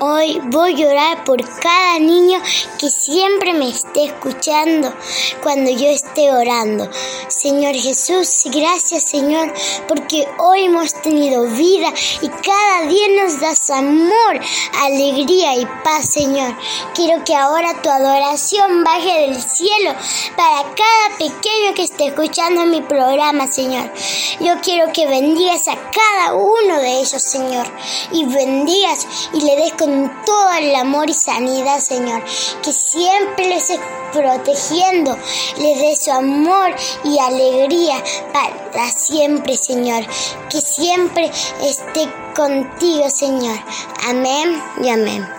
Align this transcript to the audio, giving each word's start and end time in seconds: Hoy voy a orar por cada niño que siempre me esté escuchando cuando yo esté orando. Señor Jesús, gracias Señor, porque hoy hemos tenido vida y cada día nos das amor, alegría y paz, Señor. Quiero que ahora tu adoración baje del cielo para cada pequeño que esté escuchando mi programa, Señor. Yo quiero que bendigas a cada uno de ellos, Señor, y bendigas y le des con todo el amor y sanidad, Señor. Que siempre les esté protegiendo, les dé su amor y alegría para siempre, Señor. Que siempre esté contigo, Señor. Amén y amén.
Hoy 0.00 0.40
voy 0.44 0.80
a 0.80 0.86
orar 0.86 1.24
por 1.24 1.42
cada 1.58 1.98
niño 1.98 2.38
que 2.78 2.88
siempre 2.88 3.52
me 3.52 3.68
esté 3.68 4.04
escuchando 4.04 4.94
cuando 5.42 5.72
yo 5.72 5.88
esté 5.88 6.32
orando. 6.32 6.88
Señor 7.38 7.76
Jesús, 7.76 8.42
gracias 8.46 9.04
Señor, 9.04 9.54
porque 9.86 10.26
hoy 10.38 10.64
hemos 10.64 10.92
tenido 11.02 11.44
vida 11.44 11.92
y 12.20 12.28
cada 12.28 12.88
día 12.88 13.22
nos 13.22 13.40
das 13.40 13.70
amor, 13.70 14.40
alegría 14.80 15.54
y 15.54 15.64
paz, 15.84 16.06
Señor. 16.10 16.56
Quiero 16.96 17.22
que 17.24 17.36
ahora 17.36 17.80
tu 17.80 17.90
adoración 17.90 18.82
baje 18.82 19.20
del 19.20 19.40
cielo 19.40 19.94
para 20.36 20.62
cada 20.62 21.16
pequeño 21.16 21.74
que 21.76 21.84
esté 21.84 22.06
escuchando 22.06 22.66
mi 22.66 22.80
programa, 22.80 23.46
Señor. 23.46 23.88
Yo 24.40 24.54
quiero 24.60 24.92
que 24.92 25.06
bendigas 25.06 25.68
a 25.68 25.76
cada 25.76 26.34
uno 26.34 26.80
de 26.80 26.98
ellos, 26.98 27.22
Señor, 27.22 27.66
y 28.10 28.24
bendigas 28.24 29.06
y 29.32 29.42
le 29.42 29.54
des 29.54 29.72
con 29.74 30.24
todo 30.26 30.50
el 30.58 30.74
amor 30.74 31.08
y 31.08 31.14
sanidad, 31.14 31.78
Señor. 31.78 32.24
Que 32.64 32.72
siempre 32.72 33.46
les 33.46 33.70
esté 33.70 33.98
protegiendo, 34.12 35.16
les 35.58 35.78
dé 35.78 35.96
su 35.96 36.10
amor 36.10 36.74
y 37.04 37.18
alegría 37.38 38.02
para 38.32 38.90
siempre, 38.90 39.56
Señor. 39.56 40.04
Que 40.50 40.60
siempre 40.60 41.30
esté 41.62 42.08
contigo, 42.34 43.08
Señor. 43.08 43.58
Amén 44.08 44.62
y 44.82 44.88
amén. 44.88 45.37